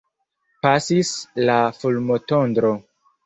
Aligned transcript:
Pasis 0.65 1.11
la 1.49 1.59
fulmotondro. 1.83 2.73